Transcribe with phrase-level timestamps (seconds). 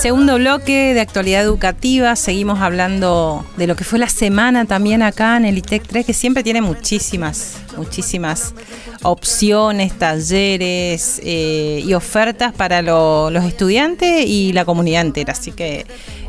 [0.00, 5.36] Segundo bloque de actualidad educativa, seguimos hablando de lo que fue la semana también acá
[5.36, 8.54] en el ITEC 3, que siempre tiene muchísimas, muchísimas
[9.02, 15.34] opciones, talleres eh, y ofertas para los estudiantes y la comunidad entera.
[15.34, 15.84] Así que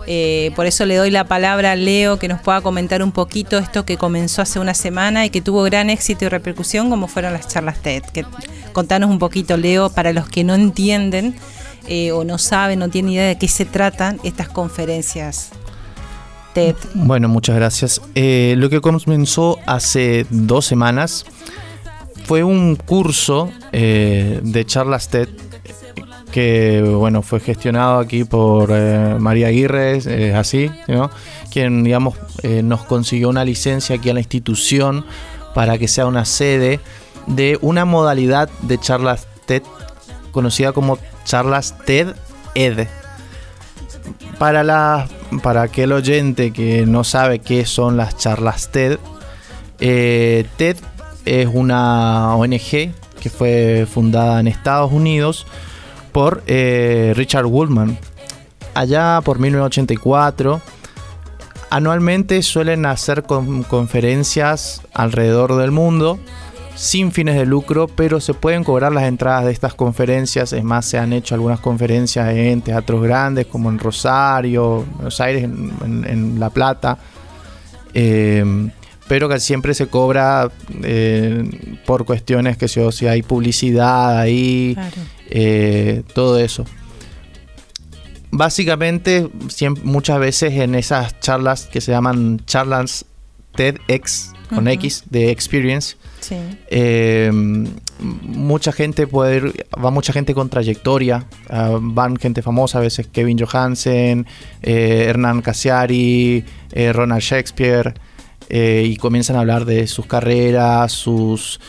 [0.05, 3.57] eh, por eso le doy la palabra a Leo que nos pueda comentar un poquito
[3.57, 7.31] esto que comenzó hace una semana y que tuvo gran éxito y repercusión, como fueron
[7.31, 8.03] las charlas TED.
[8.03, 8.25] Que,
[8.73, 11.35] contanos un poquito, Leo, para los que no entienden
[11.87, 15.49] eh, o no saben, no tienen idea de qué se tratan estas conferencias.
[16.53, 16.75] TED.
[16.93, 18.01] Bueno, muchas gracias.
[18.13, 21.25] Eh, lo que comenzó hace dos semanas
[22.25, 25.29] fue un curso eh, de charlas TED
[26.31, 28.69] que bueno fue gestionado aquí por
[29.19, 31.11] María Aguirre, es así, ¿no?
[31.51, 32.15] quien digamos
[32.63, 35.05] nos consiguió una licencia aquí a la institución
[35.53, 36.79] para que sea una sede
[37.27, 39.63] de una modalidad de charlas TED
[40.31, 42.15] conocida como charlas TED
[42.55, 42.87] Ed.
[44.37, 45.07] Para, la,
[45.43, 48.97] para aquel oyente que no sabe qué son las charlas TED,
[49.79, 50.77] eh, TED
[51.25, 55.45] es una ONG que fue fundada en Estados Unidos
[56.11, 57.97] por eh, Richard Woolman.
[58.73, 60.61] Allá por 1984,
[61.69, 66.19] anualmente suelen hacer conferencias alrededor del mundo
[66.81, 70.51] sin fines de lucro, pero se pueden cobrar las entradas de estas conferencias.
[70.51, 75.43] Es más, se han hecho algunas conferencias en teatros grandes como en Rosario, Buenos Aires,
[75.43, 76.97] en, La Plata.
[77.93, 78.71] Eh,
[79.07, 80.49] pero que siempre se cobra
[80.81, 84.75] eh, por cuestiones que si, hay publicidad ahí,
[85.29, 86.65] eh, todo eso.
[88.31, 89.29] Básicamente,
[89.83, 93.05] muchas veces en esas charlas que se llaman charlas
[93.53, 95.95] TEDx con X de Experience,
[96.29, 97.31] eh,
[97.99, 103.07] mucha gente puede ir, va mucha gente con trayectoria, ah, van gente famosa, a veces
[103.07, 104.25] Kevin Johansen,
[104.61, 107.93] eh, Hernán Casiari, eh, Ronald Shakespeare,
[108.53, 111.61] y comienzan a hablar de sus carreras, sus,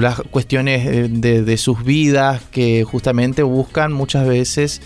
[0.00, 4.82] las cuestiones de, sus vidas que justamente buscan muchas veces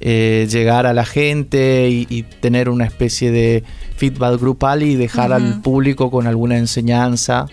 [0.00, 3.62] llegar a la gente y, tener una especie de
[3.96, 7.46] feedback grupal y dejar al público con alguna enseñanza.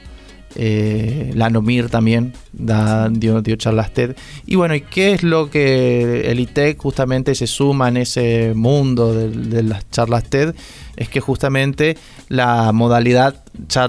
[0.59, 4.15] Eh, la Nomir también da, dio, charlas TED.
[4.47, 9.13] Y bueno, ¿y qué es lo que el ITEC justamente se suma en ese mundo
[9.13, 10.55] de, las charlas TED?
[10.95, 11.95] Es que justamente
[12.27, 13.43] la modalidad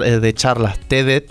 [0.04, 1.24] eh, de charlas TED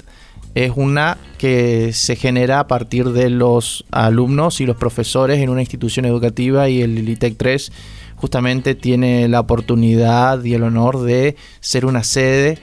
[0.55, 5.61] es una que se genera a partir de los alumnos y los profesores en una
[5.61, 7.71] institución educativa y el ITEC 3
[8.15, 12.57] justamente tiene la oportunidad y el honor de ser una sede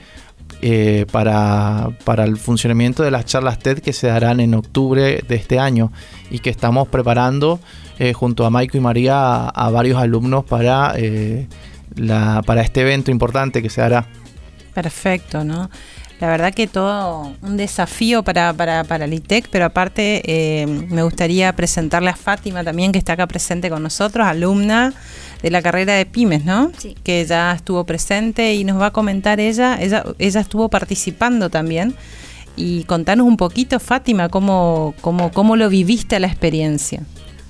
[0.61, 1.89] eh, para,
[2.23, 5.91] el funcionamiento de las charlas TED que se darán en octubre de este año
[6.31, 7.59] y que estamos preparando
[7.99, 11.47] eh, junto a Maiko y María a, varios alumnos para, eh,
[11.95, 14.07] la, para este evento importante que se hará.
[14.73, 15.69] Perfecto, ¿no?
[16.19, 21.53] La verdad que todo un desafío para, para, para el ITEC, pero aparte me gustaría
[21.53, 24.93] presentarle a Fátima también, que está acá presente con nosotros, alumna
[25.41, 26.71] de la carrera de pymes, ¿no?
[26.77, 26.95] Sí.
[27.03, 31.95] Que ya estuvo presente y nos va a comentar ella, ella, ella estuvo participando también.
[32.55, 37.03] Y contanos un poquito, Fátima, cómo, cómo, cómo lo viviste la experiencia.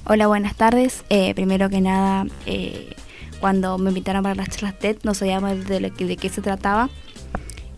[0.06, 1.04] Hola, buenas tardes.
[1.10, 2.96] Eh, primero que nada, eh,
[3.40, 6.90] cuando me invitaron para las charlas TED, no sabíamos de, de qué se trataba.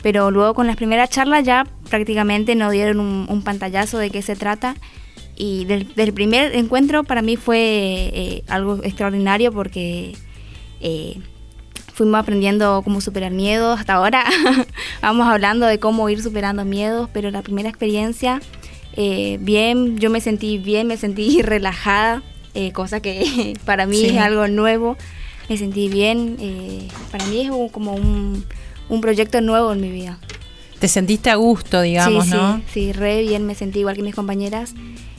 [0.01, 4.21] Pero luego con las primeras charlas ya prácticamente nos dieron un, un pantallazo de qué
[4.21, 4.75] se trata
[5.39, 10.15] y del, primer encuentro para mí fue eh, algo extraordinario porque
[10.81, 11.17] eh,
[11.93, 13.79] fuimos aprendiendo cómo superar miedos.
[13.79, 14.25] Hasta ahora
[15.01, 18.41] vamos hablando de cómo ir superando miedos, pero la primera experiencia,
[18.93, 22.23] eh, bien, yo me sentí bien, me sentí relajada,
[22.73, 24.97] cosa que para mí es algo nuevo.
[25.49, 26.35] Me sentí bien,
[27.09, 28.43] para mí es como un,
[28.89, 30.19] un proyecto nuevo en mi vida.
[30.79, 32.57] Te sentiste a gusto, digamos, ¿no?
[32.57, 34.73] Sí, sí, re bien, me sentí igual que mis compañeras.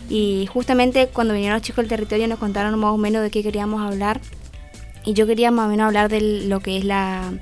[0.08, 3.42] Y justamente cuando vinieron los chicos del territorio nos contaron más o menos de qué
[3.42, 4.20] queríamos hablar.
[5.04, 7.32] Y yo quería más o menos hablar de lo que es la,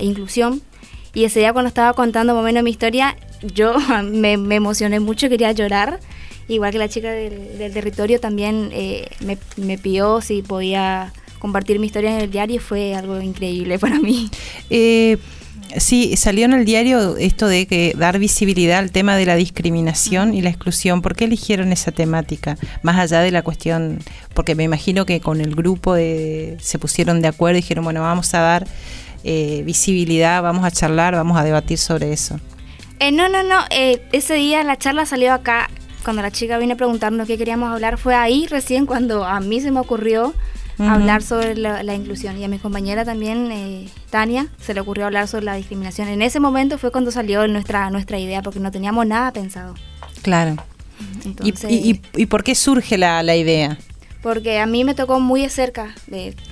[0.00, 0.62] inclusión.
[1.14, 3.74] Y ese día cuando estaba contando más o menos mi historia, yo
[4.04, 6.00] me, emocioné mucho, quería llorar.
[6.48, 11.12] Igual que la chica del, territorio también eh, me, me pidió si podía
[11.42, 14.30] compartir mi historia en el diario fue algo increíble para mí.
[14.70, 15.18] Eh,
[15.78, 20.34] Sí, salió en el diario esto de que dar visibilidad al tema de la discriminación
[20.34, 21.00] y la exclusión.
[21.00, 22.58] ¿Por qué eligieron esa temática?
[22.82, 23.98] Más allá de la cuestión,
[24.34, 28.02] porque me imagino que con el grupo de, se pusieron de acuerdo y dijeron, bueno,
[28.02, 28.66] vamos a dar
[29.24, 32.38] eh, visibilidad, vamos a charlar, vamos a debatir sobre eso.
[32.98, 33.60] Eh, no, no, no.
[33.70, 35.70] Eh, ese día la charla salió acá.
[36.04, 39.60] Cuando la chica vino a preguntarnos qué queríamos hablar, fue ahí recién cuando a mí
[39.62, 40.34] se me ocurrió
[40.88, 42.38] hablar sobre la, inclusión.
[42.38, 46.08] Y a mi compañera también, eh, Tania, se le ocurrió hablar sobre la discriminación.
[46.08, 49.74] En ese momento fue cuando salió nuestra, nuestra idea, porque no teníamos nada pensado.
[50.22, 50.56] Claro.
[51.42, 53.78] ¿Y, y, por qué surge la, la, idea?
[54.22, 55.94] Porque a mí me tocó muy de cerca,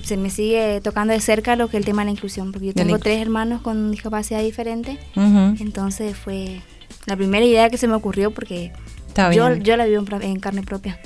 [0.03, 2.67] se me sigue tocando de cerca lo que es el tema de la inclusión, porque
[2.67, 6.61] yo tengo tres hermanos con discapacidad diferente, entonces fue
[7.05, 8.73] la primera idea que se me ocurrió porque
[9.33, 10.99] yo, yo la vivo en carne propia.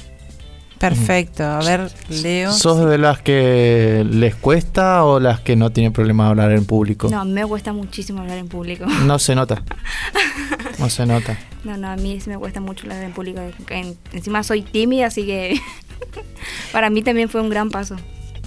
[0.80, 1.44] Perfecto.
[1.44, 2.52] A ver, Leo.
[2.52, 6.66] ¿Sos de las que les cuesta o las que no tienen problema de hablar en
[6.66, 7.10] público?
[7.10, 8.86] No, me cuesta muchísimo hablar en público.
[8.86, 9.64] No se nota.
[10.78, 11.40] No se nota.
[11.64, 13.40] No, no, a mí sí me cuesta mucho hablar en público.
[14.12, 15.58] encima soy tímida, así que
[16.74, 17.96] para mí también fue un gran paso.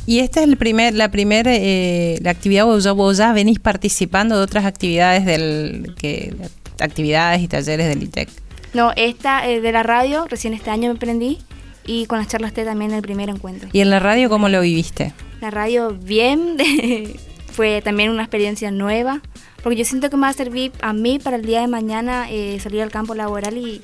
[0.04, 3.58] Y esta es el primer, la primera eh, la actividad vos ya, vos ya venís
[3.58, 6.34] participando de otras actividades del que
[6.80, 8.28] actividades y talleres del ITEC.
[8.74, 11.38] No, esta eh, de la radio, recién este año me prendí
[11.88, 13.70] y con las charlas T también el primer encuentro.
[13.72, 15.14] ¿Y en la radio cómo lo viviste?
[15.40, 16.58] La radio bien,
[17.52, 19.22] fue también una experiencia nueva,
[19.62, 22.30] porque yo siento que me va a servir a mí para el día de mañana
[22.30, 23.80] eh, salir al campo laboral y,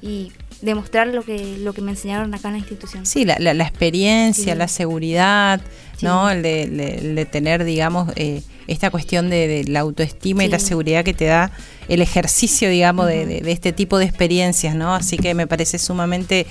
[0.00, 0.30] y
[0.62, 3.06] demostrar lo que lo que me enseñaron acá en la institución.
[3.06, 5.60] Sí, la, la, experiencia, la seguridad,
[6.02, 6.30] ¿no?
[6.30, 11.24] El de, tener, digamos, eh, esta cuestión de, la autoestima y la seguridad que te
[11.24, 11.50] da
[11.88, 14.94] el ejercicio, digamos, de, este tipo de experiencias, ¿no?
[14.94, 16.46] Así que me parece sumamente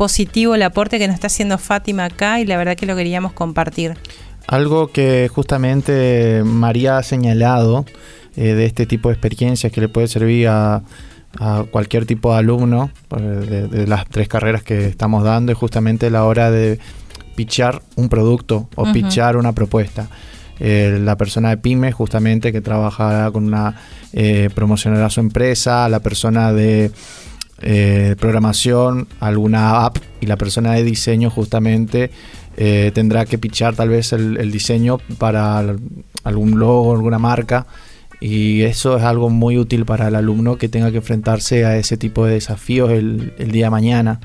[0.00, 3.34] positivo el aporte que nos está haciendo Fátima acá y la verdad que lo queríamos
[3.34, 3.98] compartir.
[4.46, 7.84] Algo que justamente María ha señalado
[8.34, 10.80] eh, de este tipo de experiencias que le puede servir a,
[11.70, 16.24] cualquier tipo de alumno eh, de, las tres carreras que estamos dando es justamente la
[16.24, 16.78] hora de
[17.36, 20.08] pichar un producto o pichar una propuesta.
[20.60, 23.76] Eh, la persona de pyme justamente que trabaja con una
[24.14, 26.90] eh, promocionará su empresa, la persona de
[27.62, 32.10] eh, programación, alguna app y la persona de diseño justamente
[32.56, 35.62] eh, tendrá que pichar tal vez el, diseño para
[36.24, 37.66] algún logo, alguna marca
[38.20, 41.96] y eso es algo muy útil para el alumno que tenga que enfrentarse a ese
[41.96, 44.20] tipo de desafíos el, día de mañana.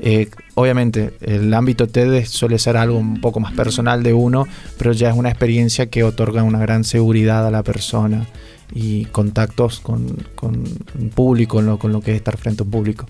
[0.00, 4.46] Eh, obviamente, el ámbito TED suele ser algo un poco más personal de uno,
[4.78, 8.26] pero ya es una experiencia que otorga una gran seguridad a la persona
[8.74, 10.64] y contactos con, con
[11.14, 13.06] público, lo, con lo que es estar frente a un público.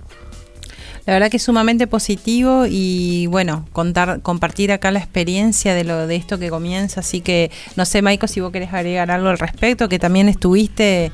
[1.07, 6.07] La verdad que es sumamente positivo y bueno, contar, compartir acá la experiencia de lo
[6.07, 7.01] de esto que comienza.
[7.01, 11.13] Así que no sé, Maiko, si vos querés agregar algo al respecto, que también estuviste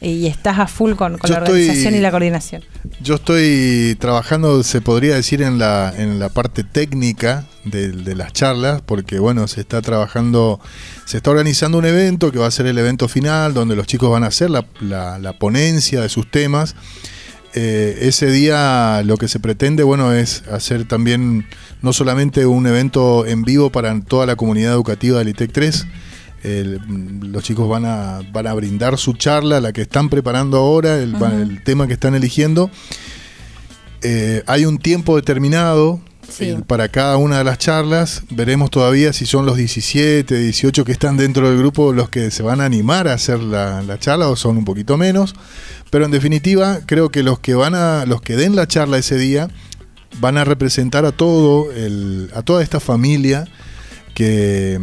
[0.00, 2.62] y estás a full con, la organización y la coordinación.
[3.00, 8.82] Yo estoy trabajando, se podría decir, en la, en la parte técnica de, las charlas,
[8.82, 10.60] porque bueno, se está trabajando,
[11.06, 14.10] se está organizando un evento que va a ser el evento final, donde los chicos
[14.10, 16.74] van a hacer la, la, ponencia de sus temas.
[17.54, 21.46] Eh, ese día lo que se pretende, bueno, es hacer también
[21.82, 25.86] no solamente un evento en vivo para toda la comunidad educativa del ITEC 3,
[26.44, 31.62] los chicos van a, van a brindar su charla, la que están preparando ahora, el,
[31.64, 32.70] tema que están eligiendo.
[34.02, 36.00] Eh, hay un tiempo determinado
[36.66, 38.22] para cada una de las charlas.
[38.30, 42.42] Veremos todavía si son los 17, 18 que están dentro del grupo los que se
[42.42, 45.34] van a animar a hacer la, charla o son un poquito menos.
[45.90, 49.16] Pero en definitiva, creo que los que van a, los que den la charla ese
[49.16, 49.48] día
[50.20, 53.46] van a representar a todo el, a toda esta familia
[54.14, 54.78] que,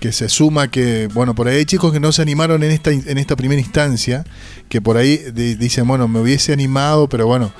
[0.00, 2.90] que se suma que, bueno, por ahí hay chicos que no se animaron en esta,
[2.90, 4.24] en esta primera instancia,
[4.68, 5.18] que por ahí
[5.58, 7.52] dicen, bueno, me hubiese animado, pero bueno,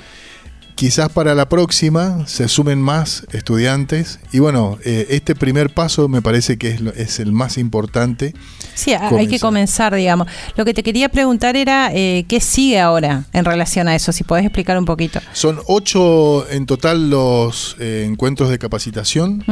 [0.75, 6.21] quizás para la próxima se sumen más estudiantes y bueno, eh, este primer paso me
[6.21, 8.33] parece que es, es el más importante.
[8.81, 10.27] Sí, hay que comenzar, digamos.
[10.55, 14.23] Lo que te quería preguntar era eh, qué sigue ahora en relación a eso, si
[14.23, 15.19] podés explicar un poquito.
[15.33, 19.43] Son ocho en total los eh, encuentros de capacitación,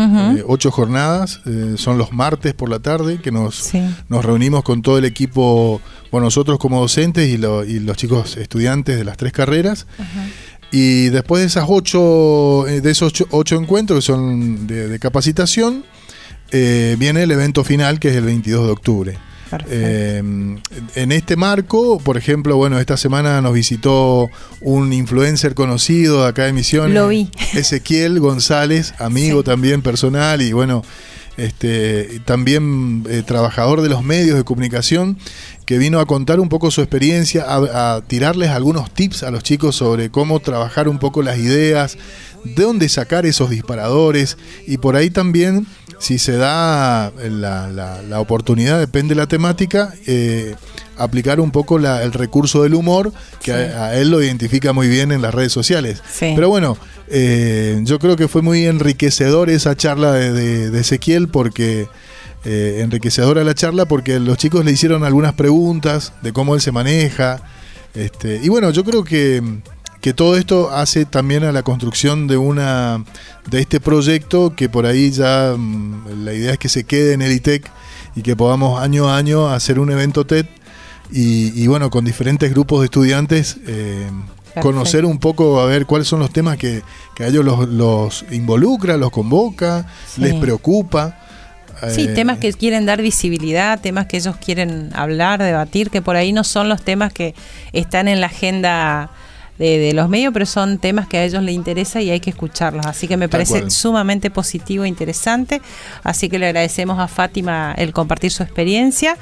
[0.48, 1.42] ocho jornadas,
[1.76, 3.72] son los martes por la tarde que nos,
[4.08, 5.82] nos reunimos con todo el equipo,
[6.12, 9.86] bueno, nosotros como docentes y, y los chicos estudiantes de las tres carreras.
[10.72, 15.84] Y después de esas ocho, eh, de esos ocho, encuentros que son de, capacitación,
[16.52, 19.18] eh, viene el evento final que es el 22 de octubre.
[19.70, 20.22] Eh,
[20.96, 24.30] en este marco, por ejemplo, bueno, esta semana nos visitó
[24.62, 26.94] un influencer conocido de acá de Misiones.
[26.94, 27.30] Lo vi.
[27.54, 30.84] Ezequiel González, amigo también personal y bueno,
[31.38, 35.18] este, también trabajador de los medios de comunicación,
[35.70, 39.76] que vino a contar un poco su experiencia, a, tirarles algunos tips a los chicos
[39.76, 41.96] sobre cómo trabajar un poco las ideas
[42.44, 45.68] de dónde sacar esos disparadores y por ahí también
[46.00, 50.56] si se da la, oportunidad, depende de la temática, eh,
[50.98, 55.22] aplicar un poco el recurso del humor, que a, él lo identifica muy bien en
[55.22, 56.02] las redes sociales.
[56.20, 61.88] Pero bueno, eh, yo creo que fue muy enriquecedor esa charla de, Ezequiel porque...
[62.46, 66.72] Eh, enriquecedora la charla porque los chicos le hicieron algunas preguntas de cómo él se
[66.72, 67.42] maneja.
[67.94, 69.44] Este, y bueno, yo creo que
[70.02, 73.04] que todo esto hace también a la construcción de una
[73.50, 77.22] de este proyecto que por ahí ya mm, la idea es que se quede en
[77.22, 77.70] el ITEC
[78.16, 80.46] y que podamos año a año hacer un evento TED
[81.12, 84.08] y, bueno, con diferentes grupos de estudiantes eh,
[84.62, 86.84] conocer un poco, a ver cuáles son los temas que,
[87.20, 91.29] a ellos los, involucra, los convoca, les preocupa.
[91.88, 96.16] Sí, eh, temas que quieren dar visibilidad, temas que ellos quieren hablar, debatir, que por
[96.16, 97.36] ahí no son los temas que
[97.74, 99.12] están en la agenda
[99.60, 102.86] de, los medios, pero son temas que a ellos les interesa y hay que escucharlos.
[102.86, 105.62] Así que me parece sumamente positivo e interesante.
[106.04, 109.18] Así que le agradecemos a Fátima el compartir su experiencia.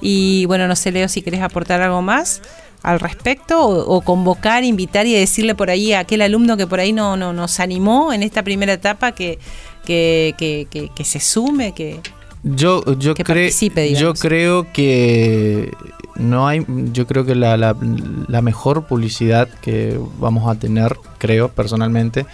[0.00, 2.40] Y bueno, no sé, Leo, si querés aportar algo más
[2.84, 6.92] al respecto o, convocar, invitar y decirle por ahí a aquel alumno que por ahí
[6.92, 9.38] no, no nos animó en esta primera etapa que,
[9.84, 12.00] que, que, que se sume, que,
[12.44, 15.72] yo, yo, yo creo que
[16.16, 22.26] no hay, yo creo que la, la, mejor publicidad que vamos a tener, creo personalmente,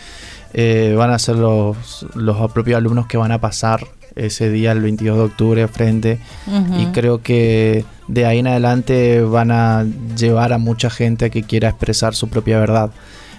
[0.52, 4.80] eh, van a ser los, los propios alumnos que van a pasar ese día, el
[4.80, 6.18] 22 de octubre, frente.
[6.76, 9.86] Y creo que de ahí en adelante van a
[10.16, 12.90] llevar a mucha gente que quiera expresar su propia verdad.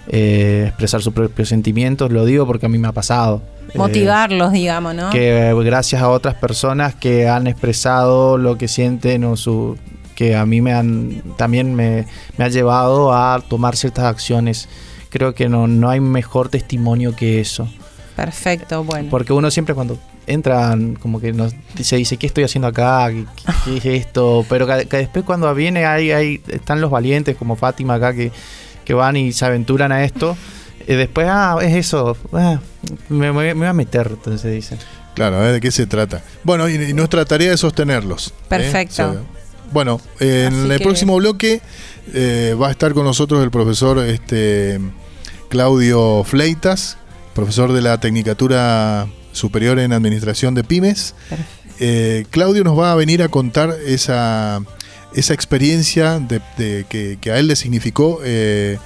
[0.08, 3.42] Eh, expresar sus propios sentimientos, lo digo porque a mí me ha pasado.
[3.72, 5.10] Eh, Motivarlos, digamos, ¿no?
[5.10, 9.76] Que gracias a otras personas que han expresado lo que sienten o su
[10.16, 12.06] que a mí me han también me,
[12.38, 14.68] ha llevado a tomar ciertas acciones.
[15.10, 17.68] Creo que no, no hay mejor testimonio que eso.
[18.16, 19.08] Perfecto, bueno.
[19.10, 23.10] Porque uno siempre cuando entra, como que nos, se dice, ¿qué estoy haciendo acá?
[23.64, 24.44] ¿Qué, es esto?
[24.48, 28.30] Pero que, después cuando viene, ahí, ahí están los valientes como Fátima acá que
[28.84, 30.36] que van y se aventuran a esto.
[30.86, 32.58] Y después, ah, es eso, ah,
[33.08, 34.78] me, voy a meter, entonces dicen.
[35.14, 36.22] Claro, a ver de qué se trata.
[36.42, 38.28] Bueno, y, nuestra tarea es sostenerlos.
[38.28, 38.32] ¿eh?
[38.48, 39.20] Perfecto.
[39.72, 41.60] bueno, en el próximo bloque
[42.12, 44.80] eh, va a estar con nosotros el profesor este,
[45.48, 46.98] Claudio Fleitas,
[47.34, 51.14] profesor de la Tecnicatura Superior en Administración de Pymes.
[51.80, 54.60] Eh, Claudio nos va a venir a contar esa
[55.14, 58.78] esa experiencia de, que, a él le significó eh,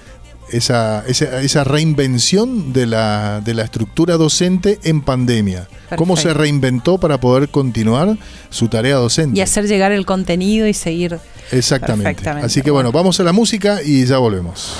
[0.51, 5.69] esa, esa, reinvención de la, de la estructura docente en pandemia.
[5.97, 8.17] ¿Cómo se reinventó para poder continuar
[8.51, 9.39] su tarea docente?
[9.39, 11.19] Y hacer llegar el contenido y seguir.
[11.51, 12.29] Exactamente.
[12.29, 14.77] Así que bueno, vamos a la música y ya volvemos.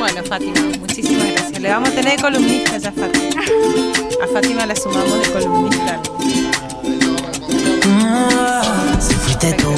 [0.00, 1.60] Bueno, Fátima, muchísimas gracias.
[1.60, 3.42] Le vamos a tener de columnista ya, Fátima.
[4.24, 6.00] A Fátima la sumamos de columnista.
[8.98, 9.70] Si fuiste tú,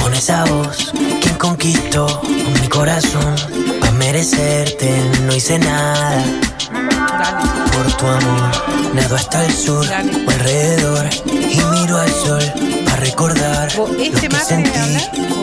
[0.00, 2.22] con esa voz, quien conquistó
[2.62, 3.34] mi corazón.
[3.82, 4.94] A merecerte
[5.26, 6.22] no hice nada.
[7.72, 12.44] Por tu amor, nado hasta el sur o alrededor y miro al sol
[12.84, 15.37] para recordar lo este que sentí